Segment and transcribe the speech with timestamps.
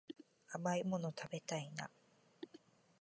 [0.47, 1.91] 甘いもの食べたいな